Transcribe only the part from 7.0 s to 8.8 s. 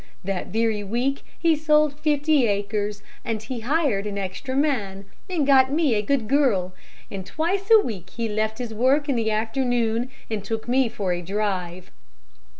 and twice a week he left his